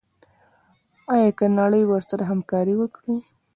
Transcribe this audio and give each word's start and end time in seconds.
آیا 1.13 1.29
که 1.37 1.45
نړۍ 1.59 1.83
ورسره 1.87 2.23
همکاري 2.31 2.73
وکړي؟ 2.77 3.15